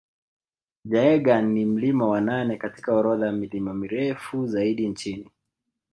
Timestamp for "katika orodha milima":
2.57-3.73